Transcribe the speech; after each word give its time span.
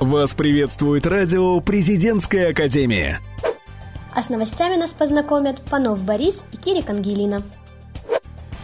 Вас 0.00 0.32
приветствует 0.32 1.06
радио 1.06 1.58
«Президентская 1.60 2.50
академия». 2.50 3.20
А 4.14 4.22
с 4.22 4.30
новостями 4.30 4.76
нас 4.76 4.94
познакомят 4.94 5.60
Панов 5.62 6.04
Борис 6.04 6.44
и 6.52 6.56
Кирик 6.56 6.88
Ангелина. 6.88 7.42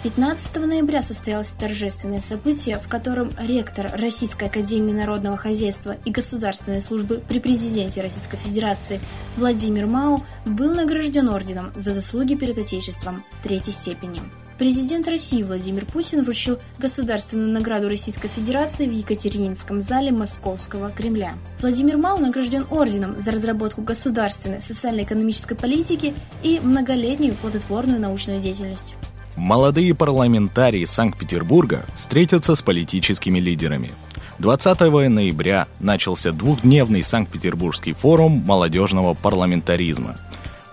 15 0.04 0.56
ноября 0.56 1.02
состоялось 1.02 1.50
торжественное 1.52 2.20
событие, 2.20 2.78
в 2.78 2.88
котором 2.88 3.30
ректор 3.38 3.90
Российской 3.94 4.48
Академии 4.48 4.92
Народного 4.92 5.36
Хозяйства 5.36 5.96
и 6.04 6.10
Государственной 6.10 6.82
службы 6.82 7.22
при 7.26 7.40
президенте 7.40 8.00
Российской 8.00 8.36
Федерации 8.36 9.00
Владимир 9.36 9.86
Мау 9.86 10.22
был 10.44 10.74
награжден 10.74 11.28
орденом 11.30 11.72
за 11.74 11.92
заслуги 11.92 12.34
перед 12.34 12.58
Отечеством 12.58 13.24
третьей 13.42 13.72
степени. 13.72 14.20
Президент 14.58 15.08
России 15.08 15.42
Владимир 15.42 15.84
Путин 15.84 16.22
вручил 16.22 16.58
государственную 16.78 17.50
награду 17.50 17.88
Российской 17.88 18.28
Федерации 18.28 18.86
в 18.86 18.92
Екатерининском 18.92 19.80
зале 19.80 20.12
Московского 20.12 20.90
Кремля. 20.90 21.34
Владимир 21.60 21.96
Мау 21.96 22.18
награжден 22.18 22.64
орденом 22.70 23.18
за 23.18 23.32
разработку 23.32 23.82
государственной 23.82 24.60
социально-экономической 24.60 25.56
политики 25.56 26.14
и 26.44 26.60
многолетнюю 26.62 27.34
плодотворную 27.34 28.00
научную 28.00 28.40
деятельность. 28.40 28.94
Молодые 29.36 29.92
парламентарии 29.92 30.84
Санкт-Петербурга 30.84 31.84
встретятся 31.96 32.54
с 32.54 32.62
политическими 32.62 33.40
лидерами. 33.40 33.90
20 34.38 34.80
ноября 34.80 35.66
начался 35.80 36.30
двухдневный 36.30 37.02
Санкт-Петербургский 37.02 37.92
форум 37.94 38.44
молодежного 38.46 39.14
парламентаризма. 39.14 40.14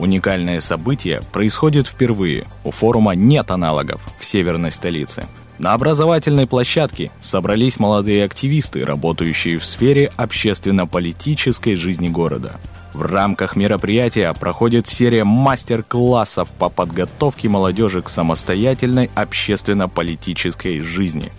Уникальное 0.01 0.61
событие 0.61 1.21
происходит 1.31 1.85
впервые. 1.85 2.47
У 2.63 2.71
форума 2.71 3.11
нет 3.11 3.51
аналогов 3.51 4.01
в 4.19 4.25
северной 4.25 4.71
столице. 4.71 5.27
На 5.59 5.73
образовательной 5.73 6.47
площадке 6.47 7.11
собрались 7.21 7.79
молодые 7.79 8.25
активисты, 8.25 8.83
работающие 8.83 9.59
в 9.59 9.65
сфере 9.65 10.09
общественно-политической 10.17 11.75
жизни 11.75 12.09
города– 12.09 12.59
в 12.93 13.03
рамках 13.03 13.55
мероприятия 13.55 14.33
проходит 14.33 14.87
серия 14.87 15.23
мастер-классов 15.23 16.49
по 16.59 16.69
подготовке 16.69 17.47
молодежи 17.47 18.01
к 18.01 18.09
самостоятельной 18.09 19.09
общественно-политической 19.15 20.79
жизни. 20.79 21.31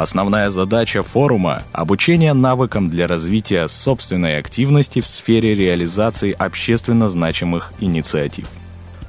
Основная 0.00 0.48
задача 0.48 1.02
форума– 1.02 1.62
обучение 1.72 2.32
навыкам 2.32 2.88
для 2.88 3.06
развития 3.06 3.68
собственной 3.68 4.38
активности 4.38 5.02
в 5.02 5.06
сфере 5.06 5.54
реализации 5.54 6.32
общественно 6.32 7.10
значимых 7.10 7.74
инициатив. 7.80 8.48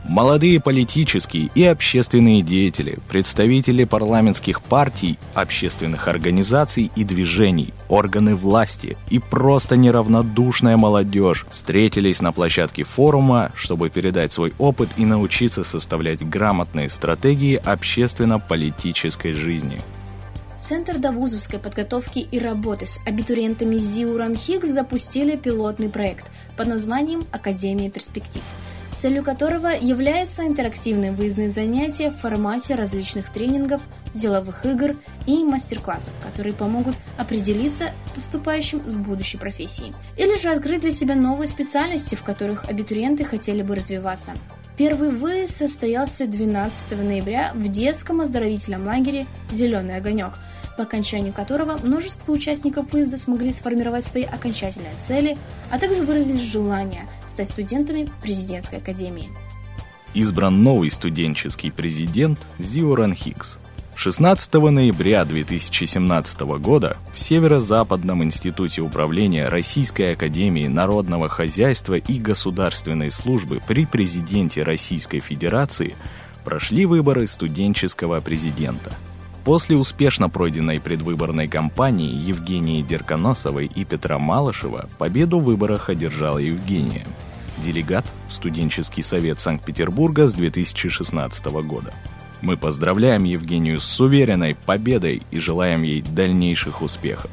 Молодые 0.04 0.60
политические 0.60 1.50
и 1.56 1.64
общественные 1.64 2.42
деятели, 2.42 2.98
представители 3.08 3.86
парламентских 3.86 4.62
партий, 4.62 5.18
общественных 5.34 6.10
организаций 6.10 6.92
и 6.94 7.06
движений, 7.06 7.74
органы 7.88 8.36
власти 8.36 8.98
и 9.10 9.20
просто 9.20 9.78
неравнодушная 9.78 10.76
молодежь 10.76 11.46
встретились 11.50 12.22
на 12.22 12.34
площадке 12.34 12.84
форума, 12.84 13.54
чтобы 13.56 13.90
передать 13.90 14.34
свой 14.34 14.52
опыт 14.60 14.90
и 14.98 15.06
научиться 15.06 15.64
составлять 15.64 16.28
грамотные 16.28 16.90
стратегии 16.90 17.56
общественно-политической 17.56 19.32
жизни. 19.32 19.80
Центр 20.62 21.00
довузовской 21.00 21.58
подготовки 21.58 22.20
и 22.20 22.38
работы 22.38 22.86
с 22.86 23.00
абитуриентами 23.08 23.78
ЗИУ 23.78 24.18
РАНХИКС 24.18 24.70
запустили 24.70 25.36
пилотный 25.36 25.90
проект 25.90 26.30
под 26.56 26.68
названием 26.68 27.24
«Академия 27.32 27.90
перспектив» 27.90 28.44
целью 28.94 29.24
которого 29.24 29.70
является 29.70 30.46
интерактивные 30.46 31.12
выездные 31.14 31.50
занятия 31.50 32.12
в 32.12 32.18
формате 32.18 32.76
различных 32.76 33.32
тренингов, 33.32 33.82
деловых 34.14 34.66
игр 34.66 34.96
и 35.26 35.44
мастер-классов, 35.44 36.14
которые 36.22 36.54
помогут 36.54 36.96
определиться 37.18 37.92
поступающим 38.14 38.88
с 38.90 38.96
будущей 38.96 39.38
профессией, 39.38 39.94
или 40.18 40.38
же 40.38 40.50
открыть 40.50 40.82
для 40.82 40.92
себя 40.92 41.16
новые 41.16 41.48
специальности, 41.48 42.16
в 42.16 42.24
которых 42.24 42.66
абитуриенты 42.70 43.24
хотели 43.24 43.62
бы 43.62 43.76
развиваться. 43.76 44.34
Первый 44.78 45.12
выезд 45.12 45.58
состоялся 45.58 46.26
12 46.26 46.98
ноября 47.04 47.52
в 47.54 47.68
детском 47.68 48.22
оздоровительном 48.22 48.86
лагере 48.86 49.28
«Зеленый 49.52 49.98
огонек», 49.98 50.40
по 50.78 50.84
окончанию 50.84 51.34
которого 51.34 51.78
множество 51.84 52.32
участников 52.32 52.92
выезда 52.94 53.18
смогли 53.18 53.52
сформировать 53.52 54.06
свои 54.06 54.24
окончательные 54.24 54.94
цели, 54.94 55.38
а 55.70 55.78
также 55.78 56.02
выразили 56.02 56.38
желание 56.38 57.04
стать 57.28 57.50
студентами 57.50 58.10
президентской 58.22 58.78
академии. 58.78 59.30
Избран 60.14 60.64
новый 60.64 60.90
студенческий 60.90 61.72
президент 61.72 62.40
Зиоран 62.58 63.14
Хикс. 63.14 63.58
16 64.04 64.52
ноября 64.56 65.24
2017 65.26 66.42
года 66.58 66.98
в 67.14 67.20
Северо-Западном 67.20 68.24
институте 68.24 68.82
управления 68.82 69.48
Российской 69.48 70.14
Академии 70.14 70.66
Народного 70.66 71.30
Хозяйства 71.30 71.94
и 71.94 72.18
Государственной 72.18 73.12
службы 73.12 73.62
при 73.68 73.86
президенте 73.86 74.64
Российской 74.64 75.20
Федерации 75.20 75.94
прошли 76.44 76.88
выборы 76.88 77.28
студенческого 77.28 78.20
президента– 78.22 78.92
После 79.44 79.76
успешно 79.76 80.30
пройденной 80.30 80.80
предвыборной 80.80 81.48
кампании 81.48 82.14
Евгении 82.14 82.82
Дерконосовой 82.82 83.72
и 83.74 83.86
Петра 83.86 84.18
Малышева 84.20 84.88
победу 84.98 85.40
в 85.40 85.46
выборах 85.46 85.90
одержала 85.90 86.38
Евгения, 86.40 87.08
делегат 87.58 88.06
в 88.30 88.34
студенческий 88.34 89.02
совет 89.02 89.42
Санкт-Петербурга 89.42 90.28
с 90.28 90.34
2016 90.34 91.46
года. 91.46 91.92
Мы 92.42 92.58
поздравляем 92.58 93.24
Евгению 93.24 93.80
с 93.80 94.00
уверенной 94.00 94.56
победой 94.56 95.22
и 95.30 95.40
желаем 95.40 95.84
ей 95.84 96.02
дальнейших 96.02 96.82
успехов. 96.82 97.30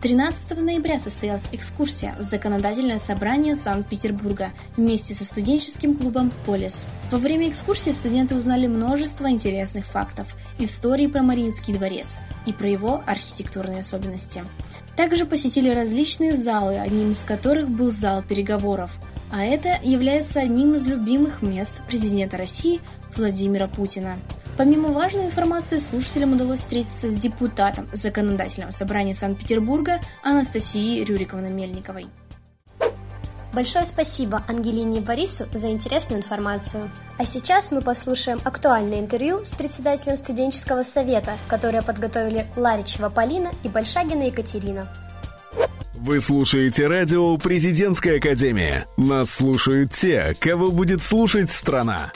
13 0.00 0.62
ноября 0.62 1.00
состоялась 1.00 1.48
экскурсия 1.50 2.14
в 2.20 2.22
законодательное 2.22 2.98
собрание 2.98 3.56
Санкт-Петербурга 3.56 4.50
вместе 4.76 5.12
со 5.12 5.24
студенческим 5.24 5.96
клубом 5.96 6.30
«Полис». 6.46 6.86
Во 7.10 7.18
время 7.18 7.48
экскурсии 7.48 7.90
студенты 7.90 8.36
узнали 8.36 8.68
множество 8.68 9.28
интересных 9.28 9.86
фактов, 9.86 10.28
истории 10.60 11.08
про 11.08 11.22
Мариинский 11.22 11.74
дворец 11.74 12.20
и 12.46 12.52
про 12.52 12.68
его 12.68 13.02
архитектурные 13.06 13.80
особенности. 13.80 14.44
Также 14.94 15.26
посетили 15.26 15.74
различные 15.74 16.32
залы, 16.32 16.76
одним 16.76 17.10
из 17.10 17.24
которых 17.24 17.68
был 17.68 17.90
зал 17.90 18.22
переговоров, 18.22 18.92
а 19.30 19.44
это 19.44 19.78
является 19.82 20.40
одним 20.40 20.74
из 20.74 20.86
любимых 20.86 21.42
мест 21.42 21.82
президента 21.88 22.36
России 22.36 22.80
Владимира 23.18 23.66
Путина. 23.66 24.18
Помимо 24.56 24.88
важной 24.88 25.26
информации, 25.26 25.78
слушателям 25.78 26.32
удалось 26.32 26.60
встретиться 26.60 27.08
с 27.08 27.16
депутатом 27.16 27.86
Законодательного 27.92 28.70
собрания 28.70 29.14
Санкт-Петербурга 29.14 30.00
Анастасией 30.22 31.04
Рюриковной 31.04 31.50
Мельниковой. 31.50 32.06
Большое 33.52 33.86
спасибо 33.86 34.42
Ангелине 34.46 34.98
и 34.98 35.02
Борису 35.02 35.46
за 35.52 35.70
интересную 35.70 36.20
информацию. 36.20 36.90
А 37.18 37.24
сейчас 37.24 37.72
мы 37.72 37.80
послушаем 37.80 38.40
актуальное 38.44 39.00
интервью 39.00 39.44
с 39.44 39.54
председателем 39.54 40.16
студенческого 40.16 40.82
совета, 40.82 41.32
которое 41.48 41.82
подготовили 41.82 42.46
Ларичева 42.56 43.08
Полина 43.08 43.50
и 43.64 43.68
Большагина 43.68 44.24
Екатерина. 44.24 44.88
Вы 45.94 46.20
слушаете 46.20 46.86
радио 46.86 47.36
«Президентская 47.38 48.18
академия». 48.18 48.86
Нас 48.96 49.30
слушают 49.30 49.92
те, 49.92 50.36
кого 50.38 50.70
будет 50.70 51.02
слушать 51.02 51.50
страна. 51.50 52.12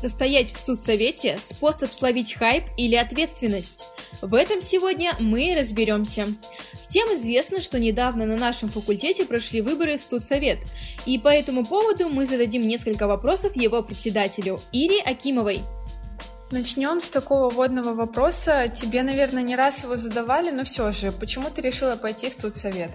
Состоять 0.00 0.54
в 0.54 0.56
студсовете– 0.56 1.38
способ 1.46 1.92
словить 1.92 2.32
хайп 2.32 2.64
или 2.78 2.94
ответственность. 2.94 3.84
В 4.22 4.34
этом 4.34 4.62
сегодня 4.62 5.12
мы 5.20 5.54
разберемся. 5.54 6.28
Всем 6.80 7.14
известно, 7.16 7.60
что 7.60 7.78
недавно 7.78 8.24
на 8.24 8.38
нашем 8.38 8.70
факультете 8.70 9.26
прошли 9.26 9.60
выборы 9.60 9.98
в 9.98 10.02
студсовет, 10.02 10.60
и 11.04 11.18
по 11.18 11.28
этому 11.28 11.66
поводу 11.66 12.08
мы 12.08 12.24
зададим 12.24 12.62
несколько 12.62 13.06
вопросов 13.06 13.54
его 13.54 13.82
председателю 13.82 14.60
Ире 14.72 15.02
Акимовой. 15.02 15.60
Начнем 16.50 17.02
с 17.02 17.10
такого 17.10 17.50
водного 17.50 17.92
вопроса. 17.92 18.72
Тебе, 18.74 19.02
наверное, 19.02 19.42
не 19.42 19.54
раз 19.54 19.82
его 19.82 19.98
задавали, 19.98 20.50
но 20.50 20.64
все 20.64 20.92
же, 20.92 21.12
почему 21.12 21.50
ты 21.54 21.60
решила 21.60 21.96
пойти 21.96 22.30
в 22.30 22.32
студсовет? 22.32 22.92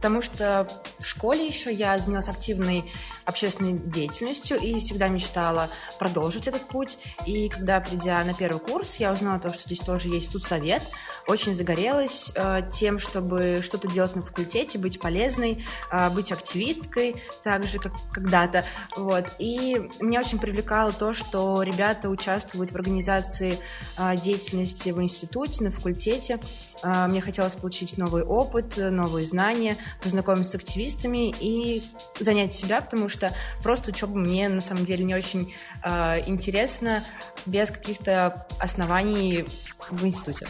потому 0.00 0.22
что 0.22 0.66
в 0.98 1.04
школе 1.04 1.46
еще 1.46 1.70
я 1.70 1.98
занималась 1.98 2.30
активной 2.30 2.90
общественной 3.30 3.72
деятельностью 3.72 4.58
и 4.58 4.78
всегда 4.80 5.08
мечтала 5.08 5.68
продолжить 5.98 6.48
этот 6.48 6.68
путь. 6.68 6.98
И 7.26 7.48
когда, 7.48 7.80
придя 7.80 8.22
на 8.24 8.34
первый 8.34 8.60
курс, 8.60 8.96
я 8.96 9.12
узнала 9.12 9.38
то, 9.38 9.48
что 9.48 9.62
здесь 9.64 9.80
тоже 9.80 10.08
есть 10.08 10.32
тут 10.32 10.44
совет, 10.44 10.82
очень 11.26 11.54
загорелась 11.54 12.32
э, 12.34 12.62
тем, 12.72 12.98
чтобы 12.98 13.60
что-то 13.62 13.88
делать 13.88 14.16
на 14.16 14.22
факультете, 14.22 14.78
быть 14.78 15.00
полезной, 15.00 15.64
э, 15.92 16.10
быть 16.10 16.32
активисткой, 16.32 17.22
так 17.44 17.64
же, 17.64 17.78
как 17.78 17.92
когда-то. 18.12 18.64
Вот. 18.96 19.26
И 19.38 19.76
меня 20.00 20.20
очень 20.20 20.38
привлекало 20.38 20.92
то, 20.92 21.12
что 21.12 21.62
ребята 21.62 22.08
участвуют 22.08 22.72
в 22.72 22.74
организации 22.74 23.58
э, 23.96 24.16
деятельности 24.16 24.90
в 24.90 25.00
институте, 25.00 25.64
на 25.64 25.70
факультете. 25.70 26.40
Э, 26.82 27.06
мне 27.06 27.20
хотелось 27.20 27.54
получить 27.54 27.96
новый 27.96 28.24
опыт, 28.24 28.76
новые 28.76 29.26
знания, 29.26 29.76
познакомиться 30.02 30.52
с 30.52 30.54
активистами 30.56 31.34
и 31.38 31.82
занять 32.18 32.52
себя, 32.52 32.80
потому 32.80 33.08
что 33.08 33.19
просто 33.62 33.90
учеба 33.90 34.16
мне 34.16 34.48
на 34.48 34.60
самом 34.60 34.84
деле 34.84 35.04
не 35.04 35.14
очень 35.14 35.54
э, 35.84 36.20
интересна 36.26 37.02
без 37.46 37.70
каких-то 37.70 38.46
оснований 38.58 39.46
в 39.90 40.04
институте. 40.04 40.46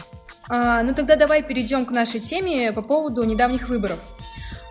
А, 0.49 0.83
ну 0.83 0.93
тогда 0.93 1.15
давай 1.15 1.43
перейдем 1.43 1.85
к 1.85 1.91
нашей 1.91 2.19
теме 2.19 2.71
по 2.71 2.81
поводу 2.81 3.23
недавних 3.23 3.69
выборов. 3.69 3.99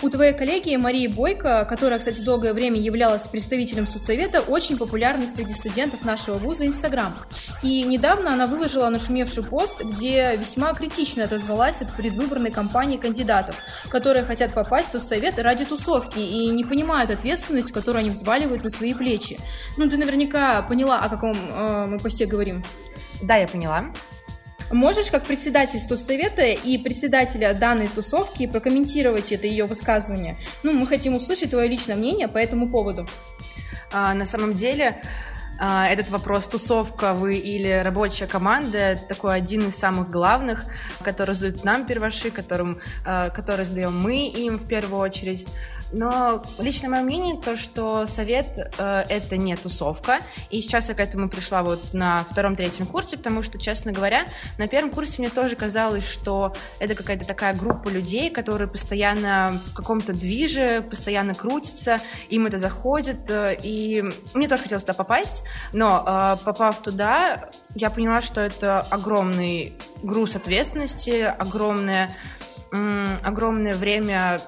У 0.02 0.08
твоей 0.08 0.32
коллеги 0.32 0.76
Марии 0.76 1.06
Бойко, 1.08 1.66
которая, 1.68 1.98
кстати, 1.98 2.22
долгое 2.22 2.54
время 2.54 2.80
являлась 2.80 3.26
представителем 3.26 3.86
соцсовета, 3.86 4.40
очень 4.40 4.78
популярна 4.78 5.26
среди 5.26 5.52
студентов 5.52 6.06
нашего 6.06 6.38
вуза 6.38 6.66
Инстаграм. 6.66 7.14
И 7.62 7.82
недавно 7.82 8.32
она 8.32 8.46
выложила 8.46 8.88
нашумевший 8.88 9.44
пост, 9.44 9.82
где 9.84 10.36
весьма 10.36 10.72
критично 10.72 11.24
отозвалась 11.24 11.82
от 11.82 11.94
предвыборной 11.94 12.50
кампании 12.50 12.96
кандидатов, 12.96 13.56
которые 13.90 14.24
хотят 14.24 14.54
попасть 14.54 14.88
в 14.88 14.92
соцсовет 14.92 15.38
ради 15.38 15.66
тусовки 15.66 16.18
и 16.18 16.48
не 16.48 16.64
понимают 16.64 17.10
ответственность, 17.10 17.72
которую 17.72 18.00
они 18.00 18.10
взваливают 18.10 18.64
на 18.64 18.70
свои 18.70 18.94
плечи. 18.94 19.38
Ну, 19.76 19.86
ты 19.90 19.98
наверняка 19.98 20.62
поняла, 20.62 21.00
о 21.00 21.10
каком 21.10 21.36
э, 21.36 21.86
мы 21.86 21.98
посте 21.98 22.24
говорим. 22.24 22.64
Да, 23.20 23.36
я 23.36 23.46
поняла. 23.46 23.92
Можешь, 24.70 25.10
как 25.10 25.24
председатель 25.24 25.80
студсовета 25.80 26.42
и 26.42 26.78
председателя 26.78 27.54
данной 27.54 27.88
тусовки, 27.88 28.46
прокомментировать 28.46 29.32
это 29.32 29.48
ее 29.48 29.66
высказывание? 29.66 30.36
Ну, 30.62 30.72
мы 30.72 30.86
хотим 30.86 31.16
услышать 31.16 31.50
твое 31.50 31.68
личное 31.68 31.96
мнение 31.96 32.28
по 32.28 32.38
этому 32.38 32.68
поводу. 32.70 33.06
А, 33.92 34.14
на 34.14 34.24
самом 34.24 34.54
деле, 34.54 35.02
а, 35.58 35.88
этот 35.88 36.08
вопрос 36.10 36.46
тусовка 36.46 37.14
вы 37.14 37.34
или 37.34 37.68
рабочая 37.68 38.26
команда 38.26 38.98
такой 39.08 39.34
один 39.34 39.68
из 39.68 39.76
самых 39.76 40.08
главных, 40.08 40.64
который 41.02 41.34
задают 41.34 41.64
нам 41.64 41.84
первоши, 41.84 42.30
которым, 42.30 42.80
а, 43.04 43.28
который 43.30 43.66
задаем 43.66 44.00
мы 44.00 44.28
им 44.28 44.56
в 44.56 44.66
первую 44.68 45.00
очередь. 45.00 45.46
Но 45.92 46.42
лично 46.58 46.88
мое 46.88 47.02
мнение 47.02 47.40
то, 47.40 47.56
что 47.56 48.06
совет 48.06 48.58
э, 48.78 49.04
это 49.08 49.36
не 49.36 49.56
тусовка. 49.56 50.20
И 50.50 50.60
сейчас 50.60 50.88
я 50.88 50.94
к 50.94 51.00
этому 51.00 51.28
пришла 51.28 51.62
вот 51.62 51.92
на 51.92 52.24
втором-третьем 52.30 52.86
курсе, 52.86 53.16
потому 53.16 53.42
что, 53.42 53.58
честно 53.58 53.92
говоря, 53.92 54.26
на 54.58 54.68
первом 54.68 54.90
курсе 54.90 55.20
мне 55.20 55.30
тоже 55.30 55.56
казалось, 55.56 56.08
что 56.08 56.54
это 56.78 56.94
какая-то 56.94 57.24
такая 57.24 57.54
группа 57.54 57.88
людей, 57.88 58.30
которые 58.30 58.68
постоянно 58.68 59.60
в 59.70 59.74
каком-то 59.74 60.12
движе, 60.12 60.84
постоянно 60.88 61.34
крутятся, 61.34 61.98
им 62.28 62.46
это 62.46 62.58
заходит. 62.58 63.28
Э, 63.28 63.56
и 63.60 64.04
мне 64.34 64.48
тоже 64.48 64.62
хотелось 64.62 64.84
туда 64.84 64.94
попасть, 64.94 65.44
но 65.72 66.04
э, 66.06 66.44
попав 66.44 66.80
туда, 66.80 67.50
я 67.74 67.90
поняла, 67.90 68.20
что 68.20 68.40
это 68.40 68.80
огромный 68.80 69.76
груз 70.02 70.36
ответственности, 70.36 71.22
огромное 71.22 72.14
огромное 72.72 73.74
время 73.74 74.40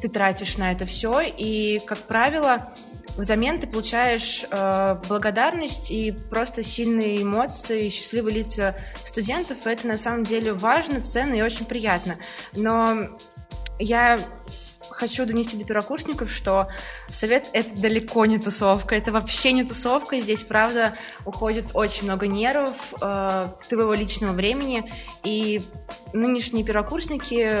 ты 0.00 0.08
тратишь 0.08 0.56
на 0.56 0.72
это 0.72 0.86
все, 0.86 1.20
и, 1.20 1.80
как 1.86 1.98
правило, 1.98 2.72
взамен 3.16 3.60
ты 3.60 3.66
получаешь 3.66 4.44
э, 4.50 4.96
благодарность 5.08 5.90
и 5.90 6.12
просто 6.12 6.62
сильные 6.62 7.22
эмоции, 7.22 7.88
счастливые 7.88 8.36
лица 8.36 8.76
студентов. 9.04 9.66
Это 9.66 9.86
на 9.86 9.96
самом 9.96 10.24
деле 10.24 10.52
важно, 10.52 11.02
ценно 11.02 11.34
и 11.34 11.42
очень 11.42 11.66
приятно. 11.66 12.16
Но 12.54 13.08
я 13.78 14.18
хочу 14.90 15.26
донести 15.26 15.56
до 15.56 15.64
первокурсников, 15.64 16.30
что 16.30 16.68
совет— 17.08 17.48
это 17.52 17.78
далеко 17.78 18.26
не 18.26 18.38
тусовка, 18.38 18.94
это 18.94 19.12
вообще 19.12 19.52
не 19.52 19.64
тусовка. 19.64 20.20
Здесь, 20.20 20.42
правда, 20.42 20.96
уходит 21.24 21.70
очень 21.74 22.04
много 22.04 22.26
нервов, 22.26 22.94
э, 23.00 23.48
твоего 23.68 23.94
личного 23.94 24.32
времени, 24.32 24.92
и 25.24 25.62
нынешние 26.12 26.64
первокурсники 26.64 27.56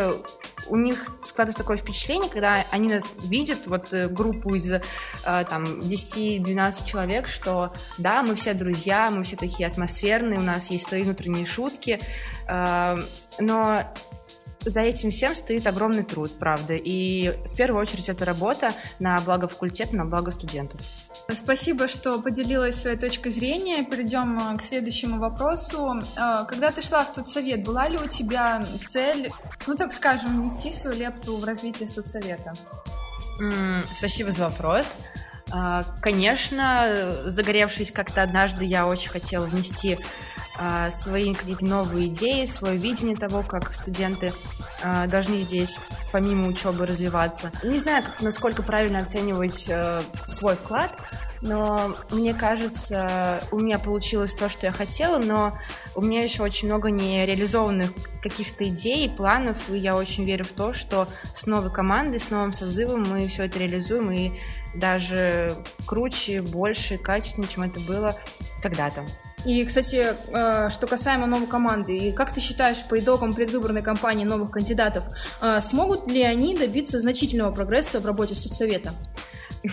у 0.68 0.76
них 0.76 1.06
складывается 1.24 1.62
такое 1.62 1.76
впечатление, 1.76 2.30
когда 2.30 2.64
они 2.70 2.88
нас 2.88 3.04
видят, 3.24 3.66
вот 3.66 3.92
э, 3.92 4.08
группу 4.08 4.54
из 4.54 4.70
э, 4.70 4.80
там 5.22 5.64
10-12 5.80 6.86
человек, 6.86 7.28
что 7.28 7.72
да, 7.98 8.22
мы 8.22 8.36
все 8.36 8.54
друзья, 8.54 9.10
мы 9.10 9.24
все 9.24 9.36
такие 9.36 9.68
атмосферные, 9.68 10.38
у 10.38 10.42
нас 10.42 10.70
есть 10.70 10.88
свои 10.88 11.02
внутренние 11.02 11.46
шутки, 11.46 12.00
э, 12.46 12.96
но 13.38 13.94
за 14.64 14.80
этим 14.80 15.10
всем 15.10 15.34
стоит 15.34 15.66
огромный 15.66 16.04
труд, 16.04 16.32
правда. 16.38 16.74
И 16.74 17.30
в 17.52 17.56
первую 17.56 17.80
очередь 17.80 18.08
это 18.08 18.24
работа 18.24 18.72
на 18.98 19.18
благо 19.20 19.48
факультета, 19.48 19.96
на 19.96 20.04
благо 20.04 20.30
студентов. 20.30 20.80
Спасибо, 21.32 21.88
что 21.88 22.20
поделилась 22.20 22.80
своей 22.80 22.96
точкой 22.98 23.30
зрения. 23.30 23.84
Перейдем 23.84 24.38
э, 24.38 24.58
к 24.58 24.62
следующему 24.62 25.18
вопросу. 25.18 26.00
Э, 26.16 26.44
когда 26.48 26.70
ты 26.70 26.82
шла 26.82 27.04
в 27.04 27.08
студсовет, 27.08 27.64
была 27.64 27.88
ли 27.88 27.98
у 27.98 28.06
тебя 28.06 28.64
цель, 28.86 29.30
ну 29.66 29.76
так 29.76 29.92
скажем, 29.92 30.40
внести 30.40 30.72
свою 30.72 30.96
лепту 30.96 31.36
в 31.36 31.44
развитие 31.44 31.88
студсовета? 31.88 32.52
Спасибо 33.92 34.30
за 34.30 34.48
вопрос. 34.48 34.98
Э, 35.52 35.82
конечно, 36.00 37.16
загоревшись 37.26 37.92
как-то 37.92 38.22
однажды, 38.22 38.64
я 38.64 38.86
очень 38.86 39.10
хотела 39.10 39.46
внести 39.46 39.98
а, 40.62 40.90
свои 40.90 41.32
какие-то 41.32 41.64
новые 41.64 42.08
идеи, 42.08 42.44
свое 42.44 42.76
видение 42.76 43.16
того, 43.16 43.42
как 43.42 43.74
студенты 43.74 44.34
а, 44.82 45.06
должны 45.06 45.40
здесь 45.40 45.78
помимо 46.12 46.48
учебы 46.48 46.84
развиваться. 46.84 47.50
Не 47.62 47.78
знаю, 47.78 48.04
насколько 48.20 48.62
правильно 48.62 48.98
оценивать 48.98 49.64
э, 49.68 50.02
свой 50.28 50.56
вклад, 50.56 50.92
но 51.40 51.96
мне 52.10 52.34
кажется, 52.34 53.42
у 53.50 53.58
меня 53.58 53.78
получилось 53.78 54.34
то, 54.34 54.48
что 54.48 54.66
я 54.66 54.72
хотела, 54.72 55.18
но 55.18 55.58
у 55.94 56.02
меня 56.02 56.22
еще 56.22 56.42
очень 56.42 56.68
много 56.68 56.90
нереализованных 56.90 57.90
каких-то 58.22 58.64
идей, 58.68 59.08
планов, 59.08 59.70
и 59.70 59.78
я 59.78 59.96
очень 59.96 60.24
верю 60.24 60.44
в 60.44 60.52
то, 60.52 60.72
что 60.72 61.08
с 61.34 61.46
новой 61.46 61.72
командой, 61.72 62.18
с 62.20 62.30
новым 62.30 62.52
созывом 62.52 63.04
мы 63.08 63.28
все 63.28 63.44
это 63.44 63.58
реализуем, 63.58 64.10
и 64.10 64.32
даже 64.74 65.56
круче, 65.86 66.42
больше, 66.42 66.98
качественнее, 66.98 67.50
чем 67.50 67.62
это 67.64 67.80
было 67.80 68.16
когда-то. 68.62 69.04
И, 69.44 69.64
кстати, 69.64 70.14
э, 70.28 70.68
что 70.70 70.86
касаемо 70.86 71.26
новой 71.26 71.46
команды, 71.46 71.96
и 71.96 72.12
как 72.12 72.34
ты 72.34 72.40
считаешь, 72.40 72.84
по 72.84 72.98
итогам 72.98 73.32
предвыборной 73.32 73.82
кампании 73.82 74.24
новых 74.24 74.50
кандидатов, 74.50 75.04
э, 75.40 75.60
смогут 75.60 76.06
ли 76.06 76.22
они 76.22 76.54
добиться 76.54 76.98
значительного 76.98 77.50
прогресса 77.50 78.00
в 78.00 78.06
работе 78.06 78.34
студсовета? 78.34 78.92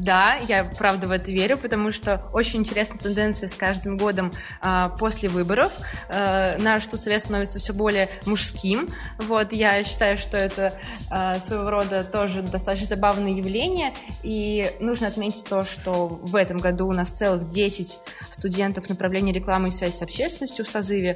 Да, 0.00 0.36
я 0.48 0.64
правда 0.64 1.06
в 1.06 1.12
это 1.12 1.30
верю, 1.30 1.58
потому 1.58 1.92
что 1.92 2.26
очень 2.32 2.60
интересная 2.60 2.98
тенденция 2.98 3.48
с 3.48 3.54
каждым 3.54 3.98
годом 3.98 4.32
а, 4.62 4.88
после 4.88 5.28
выборов. 5.28 5.72
А, 6.08 6.56
наш 6.58 6.84
совет 6.84 7.20
становится 7.20 7.58
все 7.58 7.74
более 7.74 8.08
мужским. 8.24 8.88
Вот, 9.18 9.52
я 9.52 9.84
считаю, 9.84 10.16
что 10.16 10.38
это 10.38 10.72
а, 11.10 11.36
своего 11.40 11.68
рода 11.68 12.02
тоже 12.02 12.40
достаточно 12.40 12.86
забавное 12.86 13.32
явление. 13.32 13.92
И 14.22 14.72
нужно 14.80 15.06
отметить 15.06 15.44
то, 15.44 15.64
что 15.64 16.06
в 16.08 16.34
этом 16.34 16.56
году 16.56 16.88
у 16.88 16.92
нас 16.92 17.10
целых 17.10 17.48
10 17.48 17.98
студентов 18.30 18.88
направления 18.88 19.34
рекламы 19.34 19.68
и 19.68 19.70
связи 19.70 19.92
с 19.92 20.00
общественностью 20.00 20.64
в 20.64 20.68
созыве. 20.70 21.14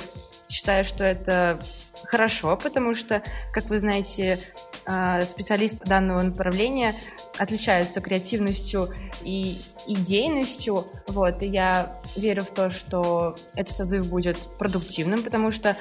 Считаю, 0.50 0.84
что 0.84 1.05
это 1.05 1.58
хорошо, 2.05 2.56
потому 2.58 2.93
что, 2.93 3.22
как 3.50 3.70
вы 3.70 3.79
знаете, 3.79 4.38
а, 4.86 5.22
специалисты 5.22 5.84
данного 5.86 6.20
направления 6.22 6.94
отличаются 7.38 8.00
креативностью 8.00 8.73
и 9.22 9.58
идейностью. 9.86 10.86
Вот, 11.06 11.43
и 11.43 11.46
я 11.46 12.00
верю 12.16 12.43
в 12.43 12.54
то, 12.54 12.70
что 12.70 13.36
этот 13.54 13.76
созыв 13.76 14.08
будет 14.08 14.38
продуктивным, 14.58 15.22
потому 15.22 15.50
что 15.50 15.76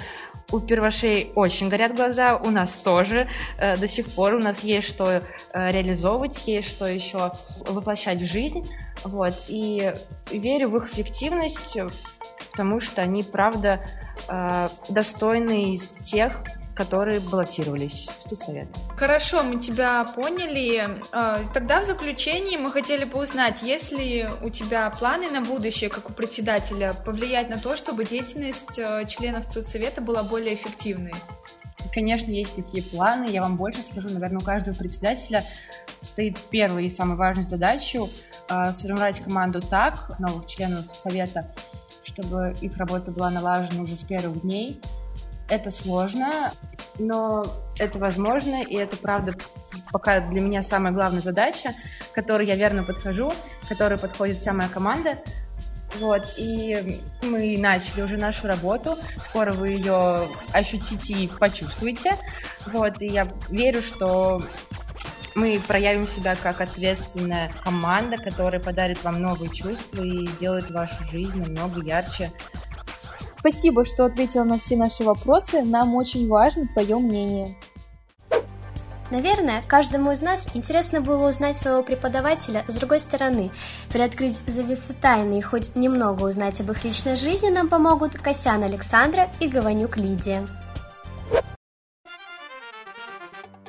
у 0.51 0.59
первошей 0.59 1.31
очень 1.35 1.69
горят 1.69 1.95
глаза, 1.95 2.38
у 2.38 2.50
нас 2.50 2.77
тоже 2.79 3.27
э, 3.57 3.77
до 3.77 3.88
сих 3.88 4.07
пор 4.07 4.35
у 4.35 4.39
нас 4.39 4.63
есть 4.63 4.88
что 4.88 5.09
э, 5.12 5.21
реализовывать, 5.53 6.47
есть 6.47 6.69
что 6.69 6.85
еще 6.85 7.31
воплощать 7.67 8.21
в 8.21 8.25
жизнь. 8.25 8.69
Вот, 9.03 9.33
и 9.47 9.93
верю 10.31 10.69
в 10.69 10.77
их 10.77 10.93
эффективность, 10.93 11.77
потому 12.51 12.79
что 12.79 13.01
они, 13.01 13.23
правда, 13.23 13.85
э, 14.27 14.69
достойны 14.89 15.73
из 15.73 15.89
тех, 16.01 16.43
которые 16.75 17.20
баллотировались 17.20 18.08
в 18.20 18.24
студсовет. 18.24 18.68
Хорошо, 18.98 19.44
мы 19.44 19.60
тебя 19.60 20.03
поняли. 20.03 20.89
Э, 21.12 21.38
тогда 21.53 21.82
в 21.82 21.86
заключении 21.86 22.58
мы 22.58 22.72
хотели 22.72 23.06
бы 23.06 23.22
узнать, 23.22 23.62
есть 23.62 23.92
ли 23.92 24.27
у 24.42 24.50
тебя 24.50 24.89
планы 24.89 25.30
на 25.30 25.42
будущее, 25.42 25.89
как 25.89 26.10
у 26.10 26.13
председателя, 26.13 26.94
повлиять 27.06 27.50
на 27.50 27.58
то, 27.58 27.75
чтобы 27.75 28.06
деятельность 28.06 28.77
э, 28.77 29.06
членов 29.08 29.44
студсовета 29.46 30.01
была 30.01 30.24
более 30.24 30.56
эффективной? 30.56 31.13
Конечно, 31.94 32.32
есть 32.32 32.56
такие 32.56 32.82
планы. 32.84 33.30
Я 33.30 33.44
вам 33.44 33.56
больше 33.56 33.84
скажу. 33.84 34.10
Наверное, 34.10 34.39
у 34.39 34.44
каждого 34.44 34.75
председателя 34.75 35.44
стоит 36.01 36.39
первой 36.50 36.88
и 36.88 36.89
самой 36.89 37.18
важной 37.18 37.44
задачей 37.44 38.01
э, 38.50 38.74
сформировать 38.74 39.20
команду 39.20 39.62
так, 39.62 40.18
новых 40.20 40.48
членов 40.48 40.86
совета, 40.94 41.51
чтобы 42.03 42.56
их 42.62 42.77
работа 42.77 43.12
была 43.12 43.30
налажена 43.30 43.84
уже 43.84 43.96
с 43.96 44.01
первых 44.01 44.42
дней, 44.42 44.82
это 45.53 45.72
сложно, 45.72 46.51
но 46.98 47.45
это 47.77 48.00
возможно, 48.00 48.63
и 48.63 48.75
это 48.75 48.98
правда 48.98 49.33
пока 49.91 50.19
для 50.19 50.41
меня 50.41 50.62
самая 50.63 50.91
главная 50.91 51.22
задача, 51.22 51.74
к 52.12 52.15
которой 52.15 52.48
я 52.48 52.55
верно 52.55 52.83
подхожу, 52.83 53.31
к 53.63 53.67
которой 53.67 53.98
подходит 53.98 54.38
вся 54.38 54.53
моя 54.53 54.69
команда. 54.69 55.19
Вот, 56.00 56.24
и 56.38 57.00
мы 57.22 57.55
начали 57.60 58.01
уже 58.01 58.17
нашу 58.17 58.48
работу. 58.48 58.98
Скоро 59.22 59.53
вы 59.53 59.69
ее 59.69 60.27
ощутите 60.51 61.13
и 61.13 61.27
почувствуете. 61.27 62.17
Вот, 62.65 63.00
и 63.00 63.05
я 63.05 63.31
верю, 63.50 63.83
что 63.83 64.41
мы 65.36 65.62
проявим 65.67 66.07
себя 66.07 66.36
как 66.36 66.62
ответственная 66.62 67.51
команда, 67.63 68.17
которая 68.17 68.60
подарит 68.60 69.03
вам 69.03 69.22
новые 69.22 69.51
чувства 69.51 70.01
и 70.01 70.27
делает 70.39 70.72
вашу 70.72 71.03
жизнь 71.12 71.38
намного 71.38 71.81
ярче. 71.81 72.31
Спасибо, 73.45 73.83
что 73.83 74.05
ответила 74.05 74.45
на 74.45 74.57
все 74.57 74.77
наши 74.77 75.03
вопросы. 75.03 75.63
Нам 75.63 75.95
очень 75.95 76.29
важно 76.29 76.65
твое 76.65 76.97
мнение. 76.97 77.57
Наверное, 79.12 79.62
каждому 79.67 80.13
из 80.13 80.21
нас 80.21 80.50
интересно 80.53 81.01
было 81.01 81.27
узнать 81.27 81.57
своего 81.57 81.83
преподавателя 81.83 82.63
с 82.69 82.75
другой 82.75 83.01
стороны. 83.01 83.51
Приоткрыть 83.91 84.38
завесу 84.47 84.93
тайны 84.93 85.39
и 85.39 85.41
хоть 85.41 85.75
немного 85.75 86.23
узнать 86.23 86.62
об 86.62 86.71
их 86.71 86.85
личной 86.85 87.17
жизни 87.17 87.50
нам 87.50 87.67
помогут 87.67 88.15
Косян 88.15 88.63
Александра 88.63 89.29
и 89.41 89.50
Гованюк 89.50 89.97
Лидия. 89.97 90.47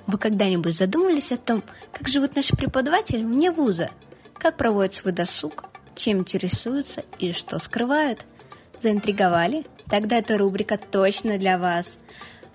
Вы 0.06 0.18
когда-нибудь 0.18 0.76
задумывались 0.76 1.32
о 1.32 1.36
том, 1.36 1.64
как 1.90 2.06
живут 2.06 2.36
наши 2.36 2.54
преподаватели 2.54 3.24
вне 3.24 3.50
вуза? 3.50 3.90
Как 4.34 4.56
проводят 4.56 4.94
свой 4.94 5.12
досуг? 5.12 5.64
Чем 5.96 6.20
интересуются 6.20 7.02
и 7.18 7.32
что 7.32 7.58
скрывают? 7.58 8.24
Заинтриговали? 8.84 9.64
Тогда 9.88 10.18
эта 10.18 10.36
рубрика 10.36 10.76
точно 10.76 11.38
для 11.38 11.56
вас. 11.56 11.96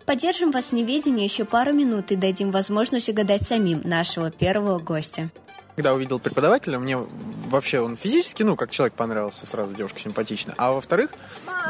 Поддержим 0.06 0.52
вас 0.52 0.70
в 0.70 0.74
неведении 0.74 1.24
еще 1.24 1.44
пару 1.44 1.74
минут 1.74 2.12
и 2.12 2.16
дадим 2.16 2.52
возможность 2.52 3.10
угадать 3.10 3.42
самим 3.42 3.82
нашего 3.84 4.30
первого 4.30 4.78
гостя. 4.78 5.32
Когда 5.76 5.96
увидел 5.96 6.20
преподавателя, 6.20 6.78
мне 6.78 7.00
вообще 7.48 7.80
он 7.80 7.98
физически, 7.98 8.44
ну, 8.44 8.56
как 8.56 8.70
человек 8.70 8.94
понравился, 8.94 9.48
сразу 9.48 9.74
девушка 9.74 10.00
симпатична. 10.00 10.54
А 10.58 10.74
во-вторых, 10.74 11.10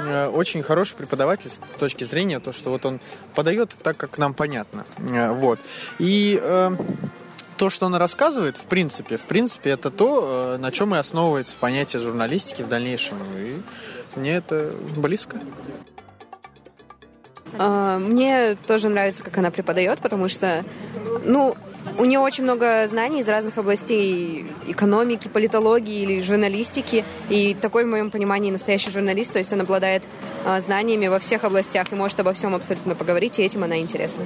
э, 0.05 0.27
очень 0.27 0.61
хороший 0.61 0.95
преподаватель 0.95 1.51
с 1.51 1.59
точки 1.79 2.03
зрения 2.03 2.41
то, 2.41 2.51
что 2.51 2.69
вот 2.69 2.85
он 2.85 2.99
подает 3.35 3.77
так, 3.81 3.95
как 3.95 4.17
нам 4.17 4.33
понятно. 4.33 4.85
Э, 4.97 5.31
вот. 5.31 5.61
И 5.99 6.37
э, 6.41 6.75
то, 7.55 7.69
что 7.69 7.85
он 7.85 7.95
рассказывает, 7.95 8.57
в 8.57 8.65
принципе, 8.65 9.15
в 9.15 9.21
принципе, 9.21 9.69
это 9.69 9.89
то, 9.89 10.57
на 10.59 10.71
чем 10.71 10.95
и 10.95 10.97
основывается 10.97 11.57
понятие 11.57 12.01
журналистики 12.01 12.61
в 12.61 12.67
дальнейшем. 12.67 13.17
И 13.37 13.61
мне 14.15 14.35
это 14.35 14.73
близко. 14.95 15.39
А, 17.57 17.97
мне 17.99 18.55
тоже 18.67 18.89
нравится, 18.89 19.23
как 19.23 19.37
она 19.37 19.51
преподает, 19.51 19.99
потому 19.99 20.29
что, 20.29 20.63
ну, 21.25 21.55
у 21.97 22.05
нее 22.05 22.19
очень 22.19 22.43
много 22.43 22.87
знаний 22.87 23.21
из 23.21 23.27
разных 23.27 23.57
областей 23.57 24.45
экономики, 24.67 25.27
политологии 25.27 26.03
или 26.03 26.21
журналистики. 26.21 27.03
И 27.29 27.55
такой, 27.55 27.85
в 27.85 27.87
моем 27.87 28.11
понимании, 28.11 28.51
настоящий 28.51 28.91
журналист, 28.91 29.33
то 29.33 29.39
есть 29.39 29.51
он 29.51 29.61
обладает 29.61 30.03
а, 30.45 30.59
знаниями 30.61 31.07
во 31.07 31.19
всех 31.19 31.43
областях 31.43 31.91
и 31.91 31.95
может 31.95 32.19
обо 32.19 32.33
всем 32.33 32.55
абсолютно 32.55 32.95
поговорить, 32.95 33.39
и 33.39 33.43
этим 33.43 33.63
она 33.63 33.79
интересна 33.79 34.25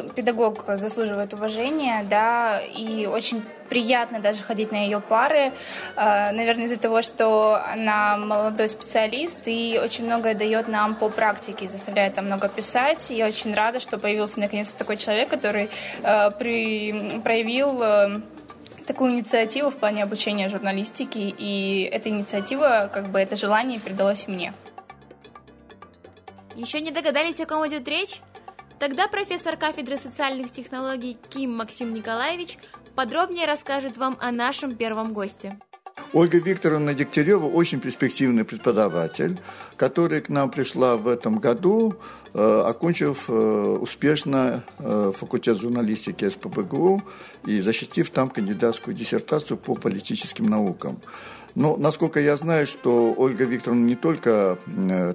педагог 0.00 0.64
заслуживает 0.66 1.34
уважения, 1.34 2.04
да, 2.08 2.60
и 2.60 3.06
очень 3.06 3.42
приятно 3.68 4.20
даже 4.20 4.42
ходить 4.42 4.70
на 4.70 4.76
ее 4.76 5.00
пары, 5.00 5.50
а, 5.96 6.30
наверное, 6.32 6.66
из-за 6.66 6.78
того, 6.78 7.00
что 7.00 7.58
она 7.72 8.18
молодой 8.18 8.68
специалист 8.68 9.38
и 9.46 9.80
очень 9.82 10.04
многое 10.04 10.34
дает 10.34 10.68
нам 10.68 10.94
по 10.94 11.08
практике, 11.08 11.68
заставляет 11.68 12.14
там 12.14 12.26
много 12.26 12.48
писать. 12.48 13.10
Я 13.10 13.26
очень 13.26 13.54
рада, 13.54 13.80
что 13.80 13.98
появился 13.98 14.40
наконец-то 14.40 14.76
такой 14.76 14.98
человек, 14.98 15.30
который 15.30 15.70
а, 16.02 16.30
при, 16.30 17.18
проявил 17.20 17.82
а, 17.82 18.20
такую 18.86 19.12
инициативу 19.12 19.70
в 19.70 19.76
плане 19.76 20.02
обучения 20.02 20.48
журналистики, 20.48 21.34
и 21.38 21.88
эта 21.90 22.10
инициатива, 22.10 22.90
как 22.92 23.08
бы 23.08 23.20
это 23.20 23.36
желание 23.36 23.78
передалось 23.78 24.28
мне. 24.28 24.52
Еще 26.56 26.80
не 26.80 26.90
догадались, 26.90 27.40
о 27.40 27.46
ком 27.46 27.66
идет 27.66 27.88
речь? 27.88 28.20
Тогда 28.82 29.06
профессор 29.06 29.56
кафедры 29.56 29.96
социальных 29.96 30.50
технологий 30.50 31.16
Ким 31.28 31.54
Максим 31.54 31.94
Николаевич 31.94 32.58
подробнее 32.96 33.46
расскажет 33.46 33.96
вам 33.96 34.18
о 34.20 34.32
нашем 34.32 34.74
первом 34.74 35.12
госте. 35.12 35.56
Ольга 36.12 36.38
Викторовна 36.38 36.92
Дегтярева 36.92 37.46
очень 37.46 37.78
перспективный 37.78 38.44
преподаватель, 38.44 39.38
который 39.76 40.20
к 40.20 40.28
нам 40.28 40.50
пришла 40.50 40.96
в 40.96 41.06
этом 41.06 41.38
году, 41.38 41.94
э, 42.34 42.64
окончив 42.66 43.26
э, 43.28 43.32
успешно 43.32 44.64
э, 44.80 45.12
факультет 45.16 45.60
журналистики 45.60 46.28
СПБГУ 46.28 47.04
и 47.46 47.60
защитив 47.60 48.10
там 48.10 48.30
кандидатскую 48.30 48.96
диссертацию 48.96 49.58
по 49.58 49.76
политическим 49.76 50.46
наукам. 50.46 51.00
Но, 51.54 51.76
насколько 51.76 52.18
я 52.18 52.36
знаю, 52.36 52.66
что 52.66 53.14
Ольга 53.16 53.44
Викторовна 53.44 53.84
не 53.84 53.94
только 53.94 54.58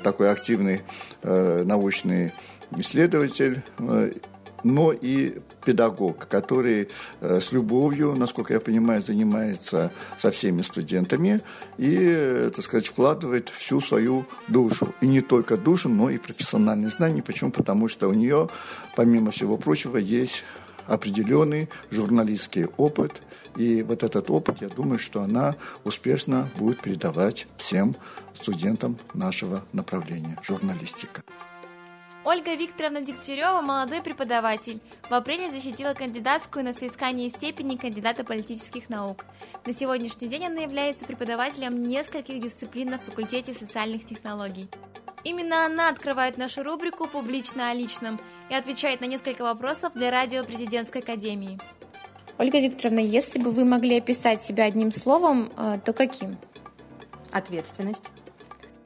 такой 0.03 0.31
активный 0.31 0.83
научный 1.23 2.31
исследователь, 2.75 3.63
э, 3.79 4.11
но 4.63 4.91
и 4.91 5.39
педагог, 5.65 6.27
который 6.27 6.89
э, 7.21 7.39
с 7.41 7.51
любовью, 7.51 8.15
насколько 8.15 8.53
я 8.53 8.59
понимаю, 8.59 9.01
занимается 9.01 9.91
со 10.19 10.31
всеми 10.31 10.61
студентами 10.61 11.41
и, 11.77 11.97
э, 11.99 12.51
так 12.55 12.63
сказать, 12.63 12.87
вкладывает 12.87 13.49
всю 13.49 13.81
свою 13.81 14.25
душу. 14.47 14.93
И 15.01 15.07
не 15.07 15.21
только 15.21 15.57
душу, 15.57 15.89
но 15.89 16.09
и 16.09 16.17
профессиональные 16.17 16.89
знания. 16.89 17.21
Почему? 17.21 17.51
Потому 17.51 17.87
что 17.87 18.09
у 18.09 18.13
нее, 18.13 18.49
помимо 18.95 19.31
всего 19.31 19.57
прочего, 19.57 19.97
есть 19.97 20.43
определенный 20.87 21.69
журналистский 21.91 22.65
опыт. 22.77 23.21
И 23.57 23.83
вот 23.83 24.03
этот 24.03 24.29
опыт, 24.29 24.61
я 24.61 24.69
думаю, 24.69 24.99
что 24.99 25.21
она 25.21 25.55
успешно 25.83 26.47
будет 26.57 26.79
передавать 26.79 27.47
всем 27.57 27.95
студентам 28.35 28.97
нашего 29.13 29.63
направления 29.73 30.37
журналистика. 30.43 31.23
Ольга 32.29 32.55
Викторовна 32.55 32.99
Дегтярева– 32.99 33.61
молодой 33.63 34.01
преподаватель. 34.01 34.81
В 35.09 35.13
апреле 35.13 35.49
защитила 35.49 35.93
кандидатскую 35.93 36.65
на 36.65 36.73
соискание 36.73 37.29
степени 37.29 37.77
кандидата 37.77 38.25
политических 38.25 38.89
наук. 38.89 39.23
На 39.65 39.71
сегодняшний 39.71 40.27
день 40.27 40.47
она 40.47 40.59
является 40.59 41.05
преподавателем 41.05 41.81
нескольких 41.81 42.41
дисциплин 42.41 42.89
на 42.89 42.99
факультете 42.99 43.53
социальных 43.53 44.03
технологий. 44.03 44.67
Именно 45.23 45.65
она 45.65 45.87
открывает 45.87 46.37
нашу 46.37 46.63
рубрику 46.63 47.07
«Публично 47.07 47.69
о 47.69 47.73
личном» 47.73 48.19
и 48.49 48.55
отвечает 48.55 48.99
на 48.99 49.05
несколько 49.05 49.43
вопросов 49.43 49.93
для 49.93 50.11
радио 50.11 50.43
Президентской 50.43 50.97
Академии. 50.97 51.57
Ольга 52.37 52.59
Викторовна, 52.59 52.99
если 52.99 53.39
бы 53.39 53.51
вы 53.51 53.63
могли 53.63 53.99
описать 53.99 54.41
себя 54.41 54.65
одним 54.65 54.91
словом, 54.91 55.49
э, 55.55 55.79
то 55.85 55.93
каким? 55.93 56.37
Ответственность. 57.31 58.11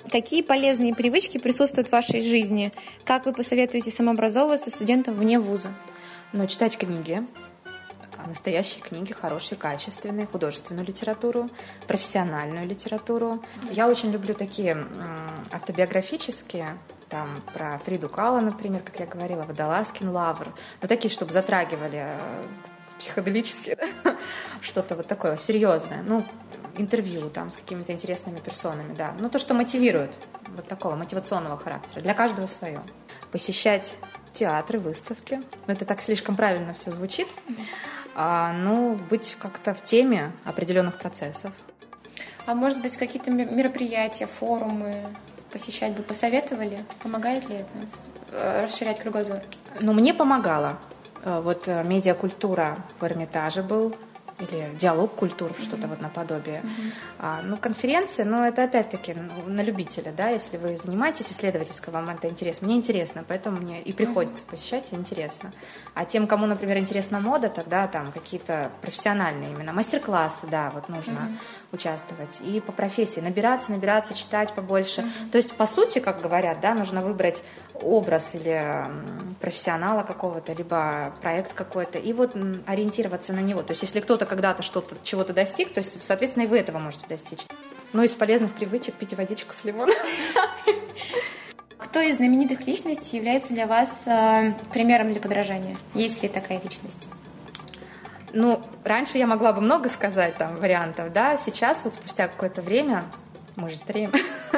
Какие 0.09 0.41
полезные 0.41 0.95
привычки 0.95 1.37
присутствуют 1.37 1.89
в 1.89 1.91
вашей 1.91 2.21
жизни? 2.21 2.71
Как 3.05 3.25
вы 3.25 3.33
посоветуете 3.33 3.91
самообразовываться 3.91 4.71
студентам 4.71 5.13
вне 5.13 5.39
вуза? 5.39 5.69
Ну, 6.33 6.47
читать 6.47 6.77
книги, 6.77 7.21
настоящие 8.25 8.81
книги, 8.81 9.13
хорошие, 9.13 9.57
качественные, 9.57 10.25
художественную 10.25 10.85
литературу, 10.85 11.49
профессиональную 11.87 12.67
литературу. 12.67 13.43
Я 13.69 13.87
очень 13.87 14.11
люблю 14.11 14.33
такие 14.33 14.85
автобиографические, 15.51 16.77
там 17.09 17.27
про 17.53 17.77
Фриду 17.85 18.09
Кала, 18.09 18.39
например, 18.39 18.81
как 18.81 18.99
я 18.99 19.05
говорила, 19.05 19.43
Водолазкин, 19.43 20.09
Лавр, 20.09 20.53
но 20.81 20.87
такие, 20.87 21.11
чтобы 21.11 21.31
затрагивали 21.33 22.05
э, 22.05 22.43
психоделические, 22.97 23.77
что-то 24.61 24.95
вот 24.95 25.07
такое 25.07 25.35
серьезное. 25.35 26.03
Ну, 26.03 26.23
интервью 26.77 27.29
там 27.29 27.49
с 27.49 27.55
какими-то 27.55 27.91
интересными 27.91 28.37
персонами, 28.37 28.93
да. 28.93 29.13
Ну, 29.19 29.29
то, 29.29 29.39
что 29.39 29.53
мотивирует, 29.53 30.15
вот 30.55 30.67
такого 30.67 30.95
мотивационного 30.95 31.57
характера. 31.57 32.01
Для 32.01 32.13
каждого 32.13 32.47
свое. 32.47 32.81
Посещать 33.31 33.93
театры, 34.33 34.79
выставки. 34.79 35.41
Ну, 35.67 35.73
это 35.73 35.85
так 35.85 36.01
слишком 36.01 36.35
правильно 36.35 36.73
все 36.73 36.91
звучит. 36.91 37.27
А, 38.15 38.53
ну, 38.53 38.95
быть 39.09 39.37
как-то 39.39 39.73
в 39.73 39.83
теме 39.83 40.31
определенных 40.45 40.97
процессов. 40.97 41.51
А 42.45 42.55
может 42.55 42.81
быть, 42.81 42.97
какие-то 42.97 43.31
мероприятия, 43.31 44.27
форумы 44.27 45.05
посещать 45.51 45.93
бы 45.93 46.03
посоветовали? 46.03 46.83
Помогает 47.03 47.47
ли 47.49 47.57
это 47.57 47.69
э, 48.31 48.63
расширять 48.63 48.99
кругозор? 48.99 49.41
Ну, 49.79 49.93
мне 49.93 50.13
помогало. 50.13 50.77
Э, 51.23 51.41
вот 51.41 51.67
э, 51.67 51.83
медиакультура 51.83 52.77
в 52.99 53.05
Эрмитаже 53.05 53.61
был 53.61 53.95
или 54.41 54.75
диалог 54.79 55.15
культур, 55.15 55.51
mm-hmm. 55.51 55.63
что-то 55.63 55.87
вот 55.87 56.01
наподобие. 56.01 56.61
Mm-hmm. 56.61 56.93
А, 57.19 57.41
ну, 57.43 57.57
конференции, 57.57 58.23
ну, 58.23 58.43
это 58.43 58.63
опять-таки 58.63 59.13
ну, 59.13 59.53
на 59.53 59.61
любителя, 59.61 60.11
да, 60.11 60.29
если 60.29 60.57
вы 60.57 60.77
занимаетесь 60.77 61.31
исследовательской, 61.31 61.93
вам 61.93 62.09
это 62.09 62.27
интересно. 62.27 62.67
Мне 62.67 62.77
интересно, 62.77 63.23
поэтому 63.27 63.57
мне 63.57 63.81
и 63.81 63.93
приходится 63.93 64.43
mm-hmm. 64.43 64.49
посещать, 64.51 64.87
и 64.91 64.95
интересно. 64.95 65.51
А 65.93 66.05
тем, 66.05 66.27
кому, 66.27 66.45
например, 66.45 66.77
интересна 66.77 67.19
мода, 67.19 67.49
тогда 67.49 67.87
там 67.87 68.11
какие-то 68.11 68.71
профессиональные 68.81 69.51
именно 69.51 69.73
мастер-классы, 69.73 70.47
да, 70.47 70.71
вот 70.71 70.89
нужно 70.89 71.37
участвовать, 71.71 72.39
и 72.41 72.59
по 72.59 72.71
профессии, 72.71 73.19
набираться, 73.19 73.71
набираться, 73.71 74.13
читать 74.13 74.53
побольше. 74.53 75.03
То 75.31 75.37
есть, 75.37 75.53
по 75.53 75.65
сути, 75.65 75.99
как 75.99 76.21
говорят, 76.21 76.59
да, 76.59 76.73
нужно 76.73 77.01
выбрать 77.01 77.41
образ 77.73 78.35
или 78.35 78.85
профессионала 79.39 80.03
какого-то, 80.03 80.53
либо 80.53 81.13
проект 81.21 81.53
какой-то, 81.53 81.97
и 81.97 82.13
вот 82.13 82.35
ориентироваться 82.65 83.33
на 83.33 83.39
него. 83.39 83.61
То 83.63 83.71
есть, 83.71 83.81
если 83.83 83.99
кто-то 83.99 84.25
когда-то 84.25 84.63
что-то, 84.63 84.95
чего-то 85.03 85.33
достиг, 85.33 85.73
то 85.73 85.79
есть, 85.79 86.03
соответственно, 86.03 86.43
и 86.43 86.47
вы 86.47 86.59
этого 86.59 86.79
можете 86.79 87.07
достичь. 87.07 87.45
Ну, 87.93 88.03
из 88.03 88.13
полезных 88.13 88.53
привычек 88.53 88.95
пить 88.95 89.13
водичку 89.13 89.53
с 89.53 89.63
лимоном. 89.63 89.95
Кто 91.77 91.99
из 91.99 92.17
знаменитых 92.17 92.67
личностей 92.67 93.17
является 93.17 93.53
для 93.53 93.67
вас 93.67 94.05
э, 94.07 94.53
примером 94.71 95.11
для 95.11 95.19
подражания? 95.19 95.75
Есть 95.93 96.23
ли 96.23 96.29
такая 96.29 96.61
личность? 96.61 97.09
Ну, 98.33 98.63
раньше 98.83 99.17
я 99.17 99.27
могла 99.27 99.53
бы 99.53 99.61
много 99.61 99.89
сказать 99.89 100.35
там 100.37 100.55
вариантов, 100.57 101.11
да, 101.11 101.37
сейчас 101.37 101.83
вот 101.83 101.93
спустя 101.93 102.27
какое-то 102.27 102.61
время, 102.61 103.03
мы 103.55 103.69
же 103.69 103.75
стареем, 103.75 104.11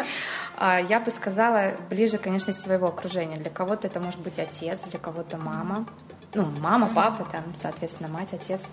а, 0.58 0.80
я 0.80 1.00
бы 1.00 1.10
сказала 1.12 1.74
ближе, 1.90 2.18
конечно, 2.18 2.52
из 2.52 2.62
своего 2.62 2.88
окружения. 2.88 3.38
Для 3.38 3.50
кого-то 3.50 3.88
это 3.88 4.00
может 4.00 4.20
быть 4.20 4.38
отец, 4.38 4.82
для 4.84 5.00
кого-то 5.00 5.38
мама, 5.38 5.86
ну, 6.34 6.52
мама, 6.60 6.90
папа, 6.94 7.28
там, 7.32 7.44
соответственно, 7.60 8.10
мать, 8.10 8.34
отец. 8.34 8.68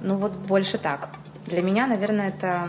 Ну, 0.00 0.16
вот 0.16 0.32
больше 0.32 0.78
так. 0.78 1.10
Для 1.46 1.62
меня, 1.62 1.86
наверное, 1.86 2.28
это, 2.28 2.68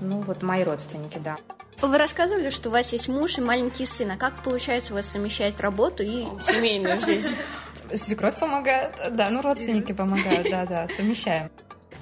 ну, 0.00 0.20
вот 0.20 0.42
мои 0.42 0.64
родственники, 0.64 1.18
да. 1.18 1.36
Вы 1.80 1.98
рассказывали, 1.98 2.48
что 2.48 2.70
у 2.70 2.72
вас 2.72 2.92
есть 2.92 3.08
муж 3.08 3.38
и 3.38 3.42
маленький 3.42 3.84
сын. 3.84 4.10
А 4.10 4.16
как 4.16 4.42
получается 4.42 4.94
у 4.94 4.96
вас 4.96 5.06
совмещать 5.06 5.60
работу 5.60 6.02
и 6.02 6.26
семейную 6.40 7.00
жизнь? 7.04 7.34
Свекровь 7.94 8.36
помогает, 8.36 8.92
да, 9.12 9.30
ну 9.30 9.42
родственники 9.42 9.92
помогают, 9.92 10.48
да, 10.50 10.66
да, 10.66 10.88
совмещаем. 10.88 11.50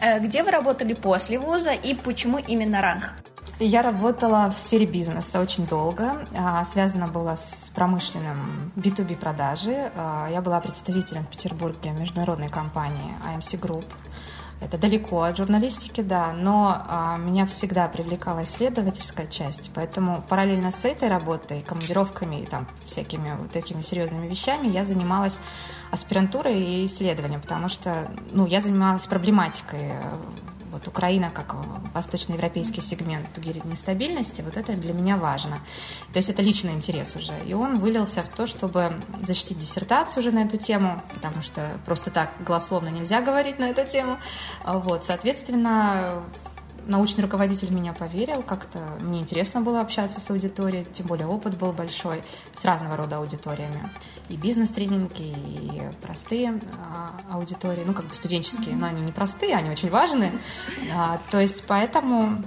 Э, 0.00 0.19
где 0.19 0.43
вы 0.43 0.50
работали 0.50 0.95
после 0.95 1.38
вуза 1.38 1.73
и 1.73 1.95
почему 1.95 2.38
именно 2.38 2.81
ранг? 2.83 3.14
Я 3.61 3.82
работала 3.82 4.50
в 4.50 4.58
сфере 4.58 4.84
бизнеса 4.84 5.40
очень 5.40 5.64
долго. 5.66 6.26
А, 6.37 6.64
связано 6.64 7.06
было 7.06 7.37
с 7.37 7.70
промышленным 7.73 8.73
B2B 8.75 9.16
продажи. 9.16 9.92
А, 9.94 10.28
я 10.28 10.42
была 10.42 10.61
представителем 10.61 11.25
в 11.25 11.28
Петербурге 11.28 11.92
международной 11.92 12.49
компании 12.49 13.14
AMC 13.25 13.61
Group. 13.61 13.84
Это 14.61 14.76
далеко 14.76 15.23
от 15.23 15.37
журналистики, 15.37 16.00
да, 16.00 16.32
но 16.32 16.84
а, 16.88 17.16
меня 17.16 17.46
всегда 17.46 17.87
привлекала 17.87 18.42
исследовательская 18.42 19.26
часть, 19.26 19.70
поэтому 19.75 20.25
параллельно 20.28 20.73
с 20.73 20.84
этой 20.84 21.08
работой, 21.08 21.62
командировками 21.62 22.42
и 22.42 22.46
там 22.46 22.66
всякими 22.87 23.37
вот 23.37 23.52
такими 23.52 23.82
серьезными 23.82 24.26
вещами 24.26 24.68
я 24.68 24.84
занималась 24.84 25.38
аспирантурой 25.90 26.61
и 26.61 26.87
исследованием, 26.87 27.40
потому 27.40 27.68
что, 27.68 28.08
ну, 28.32 28.46
я 28.46 28.61
занималась 28.61 29.06
проблематикой 29.06 29.92
вот 30.75 30.88
Украина 30.88 31.31
как 31.31 31.54
восточноевропейский 31.95 32.83
сегмент 32.83 33.28
нестабильности, 33.64 34.43
вот 34.43 34.57
это 34.57 34.73
для 34.73 34.93
меня 34.93 35.16
важно. 35.16 35.61
То 36.12 36.19
есть 36.19 36.28
это 36.28 36.43
личный 36.43 36.73
интерес 36.73 37.14
уже. 37.14 37.33
И 37.47 37.54
он 37.54 37.78
вылился 37.78 38.23
в 38.23 38.28
то, 38.28 38.47
чтобы 38.47 39.00
защитить 39.23 39.59
диссертацию 39.59 40.21
уже 40.21 40.33
на 40.33 40.43
эту 40.43 40.59
тему, 40.59 41.00
потому 41.14 41.43
что 41.43 41.78
просто 41.87 42.11
так 42.11 42.31
голословно 42.40 42.88
нельзя 42.88 43.21
говорить 43.21 43.59
на 43.61 43.71
эту 43.71 43.87
тему. 43.87 44.19
Вот, 44.64 45.04
соответственно, 45.04 46.25
научный 46.87 47.23
руководитель 47.23 47.73
меня 47.73 47.93
поверил, 47.93 48.43
как-то 48.43 48.79
мне 49.00 49.21
интересно 49.21 49.61
было 49.61 49.81
общаться 49.81 50.21
с 50.21 50.31
аудиторией, 50.31 50.85
тем 50.85 51.07
более 51.07 51.26
опыт 51.26 51.57
был 51.57 51.73
большой 51.73 52.23
с 52.55 52.64
разного 52.64 52.97
рода 52.97 53.19
аудиториями. 53.19 53.88
И 54.29 54.37
бизнес-тренинги, 54.37 55.23
и 55.23 55.83
простые 56.03 56.61
а, 56.79 57.21
аудитории, 57.31 57.83
ну, 57.85 57.93
как 57.93 58.07
бы 58.07 58.14
студенческие, 58.14 58.75
но 58.76 58.87
они 58.87 59.03
не 59.03 59.12
простые, 59.12 59.57
они 59.57 59.71
очень 59.71 59.91
важны. 59.91 60.33
А, 60.95 61.21
то 61.31 61.41
есть 61.41 61.64
поэтому, 61.67 62.43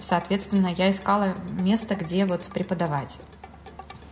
соответственно, 0.00 0.68
я 0.76 0.90
искала 0.90 1.34
место, 1.58 1.94
где 1.94 2.26
вот 2.26 2.42
преподавать. 2.42 3.16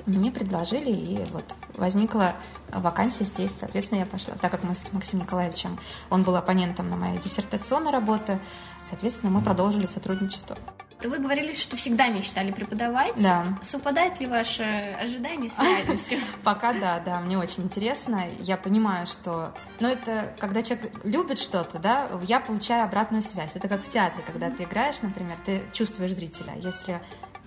Мне 0.06 0.30
предложили, 0.30 0.90
и 0.90 1.24
вот 1.32 1.44
возникла 1.76 2.34
вакансия 2.72 3.24
здесь, 3.24 3.52
соответственно, 3.58 4.00
я 4.00 4.06
пошла. 4.06 4.34
Так 4.34 4.50
как 4.50 4.62
мы 4.62 4.74
с 4.74 4.92
Максимом 4.92 5.24
Николаевичем, 5.24 5.78
он 6.10 6.22
был 6.22 6.36
оппонентом 6.36 6.90
на 6.90 6.96
моей 6.96 7.18
диссертационной 7.18 7.90
работе, 7.90 8.40
соответственно, 8.82 9.30
мы 9.30 9.42
продолжили 9.42 9.86
сотрудничество. 9.86 10.56
Вы 11.02 11.18
говорили, 11.18 11.54
что 11.54 11.76
всегда 11.76 12.08
мечтали 12.08 12.52
преподавать. 12.52 13.14
Да. 13.16 13.58
Совпадает 13.62 14.20
ли 14.20 14.26
ваши 14.26 14.62
ожидания 14.62 15.48
с 15.48 15.58
реальностью? 15.58 16.18
Пока 16.44 16.74
да, 16.74 17.00
да, 17.00 17.20
мне 17.20 17.38
очень 17.38 17.64
интересно. 17.64 18.24
Я 18.40 18.56
понимаю, 18.58 19.06
что... 19.06 19.54
Ну, 19.80 19.88
это 19.88 20.34
когда 20.38 20.62
человек 20.62 20.92
любит 21.04 21.38
что-то, 21.38 21.78
да, 21.78 22.10
я 22.24 22.38
получаю 22.40 22.84
обратную 22.84 23.22
связь. 23.22 23.52
Это 23.54 23.68
как 23.68 23.82
в 23.82 23.88
театре, 23.88 24.22
когда 24.26 24.50
ты 24.50 24.64
играешь, 24.64 25.00
например, 25.00 25.38
ты 25.44 25.62
чувствуешь 25.72 26.12
зрителя. 26.12 26.54
Если 26.56 27.00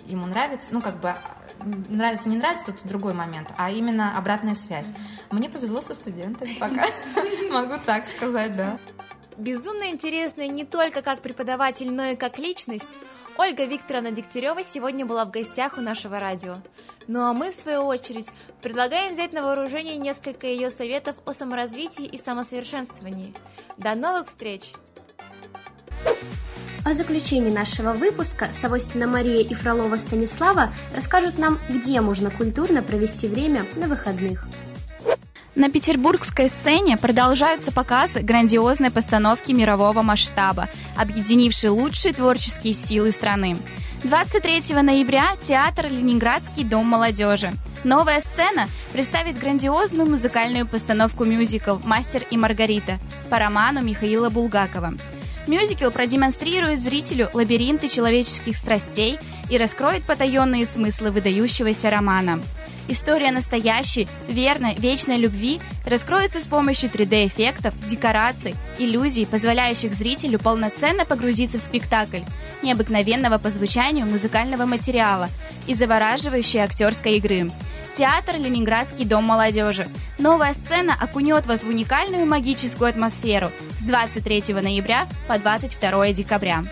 ему 0.05 0.25
нравится, 0.25 0.67
ну, 0.71 0.81
как 0.81 0.99
бы 0.99 1.15
нравится, 1.89 2.29
не 2.29 2.37
нравится, 2.37 2.65
тут 2.65 2.83
другой 2.83 3.13
момент, 3.13 3.49
а 3.57 3.71
именно 3.71 4.17
обратная 4.17 4.55
связь. 4.55 4.87
Мне 5.31 5.49
повезло 5.49 5.81
со 5.81 5.95
студентами 5.95 6.55
пока, 6.59 6.85
могу 7.51 7.81
так 7.85 8.05
сказать, 8.05 8.55
да. 8.55 8.77
Безумно 9.37 9.89
интересно 9.89 10.47
не 10.47 10.63
только 10.63 11.01
как 11.01 11.21
преподаватель, 11.21 11.91
но 11.91 12.05
и 12.05 12.15
как 12.15 12.37
личность. 12.37 12.97
Ольга 13.35 13.65
Викторовна 13.65 14.11
Дегтярева 14.11 14.63
сегодня 14.63 15.07
была 15.07 15.25
в 15.25 15.31
гостях 15.31 15.77
у 15.77 15.81
нашего 15.81 16.19
радио. 16.19 16.57
Ну 17.07 17.23
а 17.23 17.33
мы, 17.33 17.49
в 17.49 17.55
свою 17.55 17.81
очередь, 17.81 18.29
предлагаем 18.61 19.13
взять 19.13 19.33
на 19.33 19.41
вооружение 19.41 19.97
несколько 19.97 20.45
ее 20.45 20.69
советов 20.69 21.15
о 21.25 21.33
саморазвитии 21.33 22.05
и 22.05 22.17
самосовершенствовании. 22.19 23.33
До 23.77 23.95
новых 23.95 24.27
встреч! 24.27 24.73
О 26.83 26.93
заключении 26.93 27.49
нашего 27.49 27.93
выпуска 27.93 28.49
Савостина 28.51 29.07
Мария 29.07 29.41
и 29.41 29.53
Фролова 29.53 29.95
Станислава 29.95 30.73
расскажут 30.93 31.37
нам, 31.37 31.57
где 31.69 32.01
можно 32.01 32.29
культурно 32.29 32.83
провести 32.83 33.27
время 33.27 33.65
на 33.77 33.87
выходных. 33.87 34.47
На 35.55 35.69
петербургской 35.69 36.49
сцене 36.49 36.97
продолжаются 36.97 37.71
показы 37.71 38.19
грандиозной 38.21 38.91
постановки 38.91 39.51
мирового 39.53 40.01
масштаба, 40.01 40.67
объединившей 40.97 41.69
лучшие 41.69 42.13
творческие 42.13 42.73
силы 42.73 43.11
страны. 43.11 43.55
23 44.03 44.81
ноября 44.81 45.37
театр 45.39 45.85
«Ленинградский 45.89 46.65
дом 46.65 46.87
молодежи». 46.87 47.51
Новая 47.85 48.19
сцена 48.19 48.67
представит 48.91 49.39
грандиозную 49.39 50.09
музыкальную 50.09 50.65
постановку 50.65 51.23
мюзикл 51.23 51.77
«Мастер 51.85 52.23
и 52.29 52.35
Маргарита» 52.35 52.97
по 53.29 53.39
роману 53.39 53.81
Михаила 53.81 54.29
Булгакова. 54.29 54.95
Мюзикл 55.45 55.89
продемонстрирует 55.89 56.79
зрителю 56.79 57.29
лабиринты 57.33 57.89
человеческих 57.89 58.55
страстей 58.55 59.19
и 59.49 59.57
раскроет 59.57 60.03
потаенные 60.03 60.65
смыслы 60.65 61.11
выдающегося 61.11 61.89
романа. 61.89 62.41
История 62.87 63.31
настоящей, 63.31 64.07
верной, 64.27 64.75
вечной 64.75 65.17
любви 65.17 65.59
раскроется 65.85 66.39
с 66.39 66.47
помощью 66.47 66.89
3D-эффектов, 66.89 67.73
декораций, 67.87 68.55
иллюзий, 68.77 69.25
позволяющих 69.25 69.93
зрителю 69.93 70.39
полноценно 70.39 71.05
погрузиться 71.05 71.57
в 71.57 71.61
спектакль, 71.61 72.19
необыкновенного 72.61 73.37
по 73.37 73.49
звучанию 73.49 74.05
музыкального 74.05 74.65
материала 74.65 75.29
и 75.67 75.73
завораживающей 75.73 76.59
актерской 76.59 77.17
игры. 77.17 77.51
Театр 77.95 78.35
«Ленинградский 78.37 79.05
дом 79.05 79.25
молодежи». 79.25 79.87
Новая 80.19 80.53
сцена 80.53 80.95
окунет 80.99 81.45
вас 81.45 81.63
в 81.63 81.69
уникальную 81.69 82.25
магическую 82.25 82.89
атмосферу 82.89 83.51
с 83.83 83.85
23 83.85 84.53
ноября 84.61 85.07
по 85.27 85.37
22 85.37 86.13
декабря. 86.13 86.63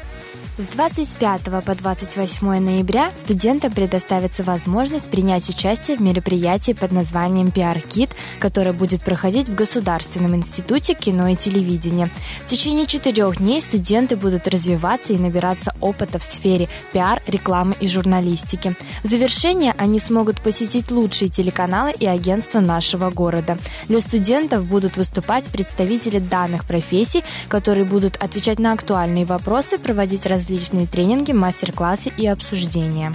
С 0.57 0.67
25 0.67 1.43
по 1.43 1.75
28 1.75 2.59
ноября 2.59 3.11
студентам 3.15 3.71
предоставится 3.71 4.43
возможность 4.43 5.09
принять 5.09 5.47
участие 5.47 5.95
в 5.95 6.01
мероприятии 6.01 6.73
под 6.73 6.91
названием 6.91 7.47
PR-кит, 7.47 8.09
которое 8.37 8.73
будет 8.73 9.01
проходить 9.01 9.47
в 9.47 9.55
Государственном 9.55 10.35
институте 10.35 10.93
кино 10.93 11.29
и 11.29 11.37
телевидения. 11.37 12.09
В 12.41 12.47
течение 12.47 12.85
четырех 12.85 13.37
дней 13.37 13.61
студенты 13.61 14.17
будут 14.17 14.45
развиваться 14.49 15.13
и 15.13 15.17
набираться 15.17 15.73
опыта 15.79 16.19
в 16.19 16.23
сфере 16.23 16.67
пиар, 16.91 17.23
рекламы 17.27 17.73
и 17.79 17.87
журналистики. 17.87 18.75
В 19.03 19.07
завершение 19.07 19.73
они 19.77 19.99
смогут 19.99 20.41
посетить 20.41 20.91
лучшие 20.91 21.29
телеканалы 21.29 21.93
и 21.97 22.05
агентства 22.05 22.59
нашего 22.59 23.09
города. 23.09 23.57
Для 23.87 24.01
студентов 24.01 24.65
будут 24.65 24.97
выступать 24.97 25.49
представители 25.49 26.19
данных 26.19 26.65
профессий, 26.65 27.23
которые 27.47 27.85
будут 27.85 28.17
отвечать 28.17 28.59
на 28.59 28.73
актуальные 28.73 29.23
вопросы, 29.23 29.77
проводить 29.77 30.25
различные 30.25 30.40
различные 30.41 30.87
тренинги, 30.87 31.33
мастер-классы 31.33 32.11
и 32.17 32.25
обсуждения. 32.25 33.13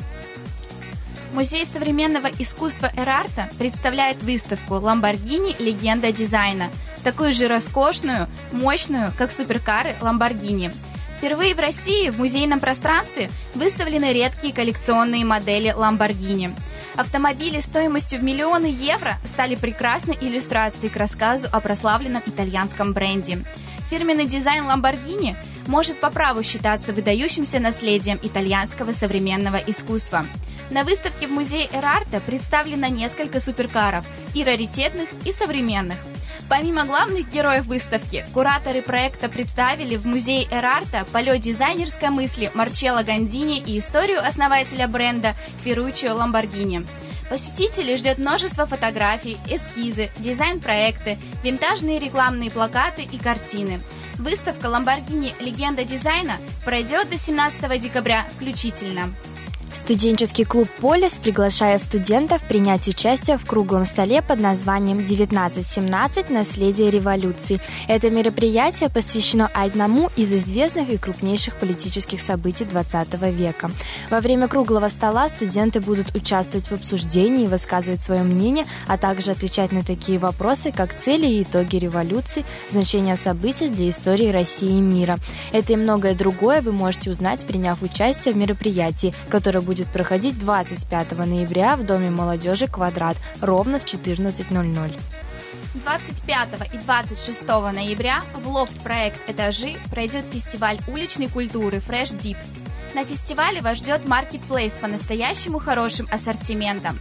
Музей 1.33 1.67
современного 1.67 2.29
искусства 2.39 2.93
Эрарта 2.97 3.51
представляет 3.59 4.23
выставку 4.23 4.75
«Ламборгини. 4.75 5.57
Легенда 5.59 6.13
дизайна», 6.13 6.71
такую 7.03 7.33
же 7.33 7.49
роскошную, 7.49 8.29
мощную, 8.53 9.13
как 9.19 9.33
суперкары 9.33 9.97
Ламборгини. 10.01 10.71
Впервые 11.19 11.57
в 11.57 11.59
России 11.59 12.11
в 12.11 12.19
музейном 12.21 12.61
пространстве 12.61 13.29
выставлены 13.55 14.13
редкие 14.13 14.55
коллекционные 14.55 15.25
модели 15.25 15.73
Ламборгини. 15.77 16.53
Автомобили 16.95 17.59
стоимостью 17.59 18.21
в 18.21 18.23
миллионы 18.23 18.67
евро 18.67 19.17
стали 19.25 19.57
прекрасной 19.57 20.17
иллюстрацией 20.21 20.91
к 20.91 20.97
рассказу 20.97 21.49
о 21.51 21.59
прославленном 21.61 22.23
итальянском 22.25 22.93
бренде. 22.93 23.41
Фирменный 23.91 24.27
дизайн 24.27 24.65
Lamborghini 24.65 25.37
может 25.67 26.01
по 26.01 26.11
праву 26.11 26.43
считаться 26.43 26.93
выдающимся 26.93 27.61
наследием 27.61 28.19
итальянского 28.23 28.93
современного 28.93 29.57
искусства. 29.57 30.27
На 30.71 30.83
выставке 30.83 31.29
в 31.29 31.31
музее 31.31 31.69
Эрарта 31.73 32.21
представлено 32.21 32.89
несколько 32.89 33.39
суперкаров, 33.39 34.05
и 34.35 34.43
раритетных, 34.43 35.09
и 35.25 35.33
современных. 35.33 35.97
Помимо 36.49 36.85
главных 36.85 37.29
героев 37.31 37.67
выставки, 37.67 38.25
кураторы 38.33 38.83
проекта 38.83 39.29
представили 39.29 39.97
в 39.97 40.07
музее 40.07 40.47
Эрарта 40.51 41.05
полет 41.13 41.41
дизайнерской 41.41 42.11
мысли 42.11 42.51
Марчелло 42.55 43.03
Гандини 43.03 43.59
и 43.59 43.79
историю 43.79 44.25
основателя 44.25 44.87
бренда 44.87 45.35
Ферруччо 45.65 46.15
Ламборгини. 46.15 46.87
Посетителей 47.29 47.97
ждет 47.97 48.19
множество 48.19 48.67
фотографий, 48.67 49.37
эскизы, 49.49 50.11
дизайн-проекты, 50.19 51.19
винтажные 51.43 51.99
рекламные 51.99 52.51
плакаты 52.51 53.03
и 53.03 53.19
картины. 53.19 53.81
Выставка 54.15 54.69
Lamborghini 54.69 55.35
«Легенда 55.43 55.85
дизайна» 55.85 56.39
пройдет 56.65 57.11
до 57.11 57.19
17 57.19 57.81
декабря 57.81 58.27
включительно. 58.37 59.11
Студенческий 59.77 60.45
клуб 60.45 60.69
«Полис» 60.81 61.13
приглашает 61.13 61.83
студентов 61.83 62.43
принять 62.43 62.89
участие 62.89 63.37
в 63.37 63.45
круглом 63.45 63.85
столе 63.85 64.23
под 64.23 64.41
названием 64.41 64.99
«1917. 64.99 66.33
Наследие 66.33 66.91
революции». 66.91 67.61
Это 67.87 68.11
мероприятие 68.11 68.89
посвящено 68.89 69.49
одному 69.55 70.11
из 70.17 70.33
известных 70.33 70.89
и 70.89 70.97
крупнейших 70.97 71.59
политических 71.59 72.21
событий 72.21 72.65
XX 72.65 73.31
века. 73.31 73.71
Во 74.11 74.21
время 74.21 74.49
круглого 74.49 74.89
стола 74.89 75.29
студенты 75.29 75.81
будут 75.81 76.15
участвовать 76.17 76.69
в 76.69 76.73
обсуждении 76.73 77.47
высказывать 77.47 78.03
свое 78.03 78.23
мнение, 78.23 78.65
а 78.89 78.97
также 78.97 79.33
отвечать 79.33 79.73
на 79.73 79.85
такие 79.85 80.19
вопросы, 80.19 80.73
как 80.73 80.99
цели 80.99 81.27
и 81.27 81.43
итоги 81.43 81.77
революции, 81.77 82.45
значение 82.73 83.17
событий 83.17 83.69
для 83.69 83.91
истории 83.91 84.29
России 84.31 84.79
и 84.79 84.81
мира. 84.81 85.19
Это 85.53 85.75
и 85.75 85.77
многое 85.77 86.15
другое 86.15 86.63
вы 86.63 86.73
можете 86.73 87.11
узнать, 87.11 87.47
приняв 87.47 87.83
участие 87.83 88.33
в 88.33 88.39
мероприятии, 88.39 89.15
которое 89.29 89.66
будет 89.67 89.89
проходить 89.89 90.39
25 90.39 91.19
ноября 91.19 91.77
в 91.77 91.85
Доме 91.85 92.09
молодежи 92.09 92.69
«Квадрат» 92.69 93.17
ровно 93.43 93.79
в 93.79 93.85
14.00. 93.85 95.01
25 95.75 96.49
и 96.73 96.79
26 96.79 97.47
ноября 97.49 98.23
в 98.35 98.49
лофт-проект 98.49 99.29
«Этажи» 99.29 99.75
пройдет 99.91 100.25
фестиваль 100.27 100.79
уличной 100.89 101.29
культуры 101.29 101.83
Fresh 101.87 102.17
Deep. 102.17 102.39
На 102.95 103.05
фестивале 103.05 103.61
вас 103.61 103.79
ждет 103.79 104.09
маркетплейс 104.09 104.73
по 104.75 104.87
настоящему 104.87 105.59
хорошим 105.59 106.09
ассортиментом. 106.11 106.99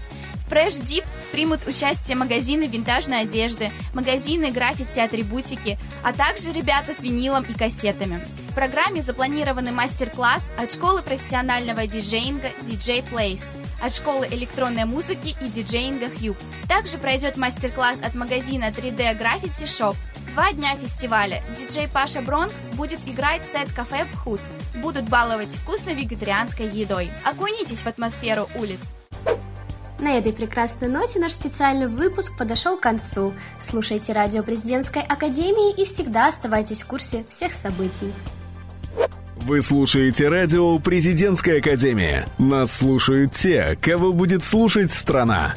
Fresh 0.49 0.81
Deep 0.81 1.05
примут 1.31 1.67
участие 1.67 2.15
магазины 2.15 2.63
винтажной 2.67 3.21
одежды, 3.21 3.71
магазины 3.93 4.51
граффити 4.51 4.99
атрибутики, 4.99 5.77
а 6.03 6.13
также 6.13 6.51
ребята 6.51 6.93
с 6.93 7.01
винилом 7.01 7.43
и 7.43 7.53
кассетами. 7.53 8.25
В 8.49 8.55
программе 8.55 9.01
запланированы 9.01 9.71
мастер-класс 9.71 10.43
от 10.58 10.71
школы 10.71 11.01
профессионального 11.01 11.88
диджеинга 11.88 12.49
DJ 12.62 13.03
Place, 13.12 13.43
от 13.81 13.93
школы 13.93 14.27
электронной 14.31 14.86
музыки 14.86 15.36
и 15.41 15.47
диджеинга 15.47 16.05
Hue. 16.05 16.38
Также 16.69 16.97
пройдет 16.97 17.38
мастер-класс 17.38 17.99
от 18.01 18.15
магазина 18.15 18.65
3D 18.65 19.19
Graffiti 19.19 19.65
Shop. 19.65 19.95
Два 20.34 20.51
дня 20.53 20.75
фестиваля 20.75 21.43
диджей 21.58 21.88
Паша 21.88 22.21
Бронкс 22.21 22.67
будет 22.69 22.99
играть 23.05 23.45
сет 23.45 23.71
кафе 23.73 24.05
Бхут. 24.13 24.41
Будут 24.75 25.10
баловать 25.10 25.55
вкусной 25.55 25.95
вегетарианской 25.95 26.67
едой. 26.67 27.10
Окунитесь 27.23 27.81
в 27.81 27.88
атмосферу 27.88 28.49
улиц. 28.55 28.95
На 29.99 30.17
этой 30.17 30.34
прекрасной 30.34 30.89
ноте 30.89 31.19
наш 31.19 31.34
специальный 31.34 31.88
выпуск 31.88 32.38
подошел 32.38 32.77
к 32.77 32.81
концу. 32.81 33.34
Слушайте 33.58 34.13
радио 34.13 34.43
Президентской 34.43 35.01
Академии 35.01 35.73
и 35.73 35.86
всегда 35.86 36.27
оставайтесь 36.27 36.84
в 36.84 36.88
курсе 36.88 37.25
всех 37.29 37.53
событий. 37.53 38.12
Вы 39.38 39.62
слушаете 39.62 40.27
радио 40.27 40.79
«Президентская 40.79 41.60
академия». 41.60 42.27
Нас 42.39 42.71
слушают 42.71 43.34
те, 43.34 43.77
кого 43.79 44.12
будет 44.12 44.43
слушать 44.43 44.91
страна. 44.91 45.53